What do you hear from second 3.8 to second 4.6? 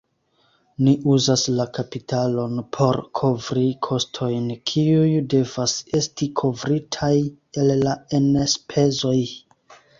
kostojn,